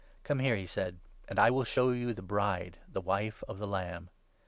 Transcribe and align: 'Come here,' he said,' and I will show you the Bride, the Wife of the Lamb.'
'Come 0.23 0.39
here,' 0.39 0.55
he 0.55 0.65
said,' 0.65 0.97
and 1.27 1.37
I 1.37 1.51
will 1.51 1.63
show 1.63 1.91
you 1.91 2.11
the 2.11 2.23
Bride, 2.23 2.79
the 2.91 3.01
Wife 3.01 3.43
of 3.47 3.59
the 3.59 3.67
Lamb.' 3.67 4.09